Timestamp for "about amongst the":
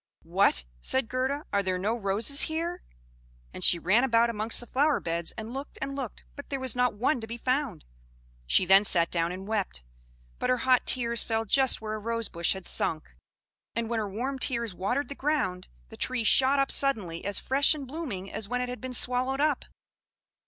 4.03-4.65